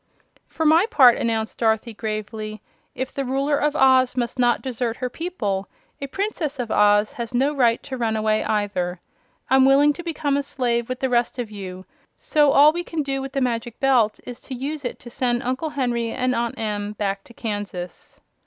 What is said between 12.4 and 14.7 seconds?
all we can do with the Magic Belt is to